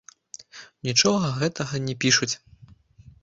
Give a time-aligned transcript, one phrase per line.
[0.87, 2.31] Нічога гэтага не пішуць.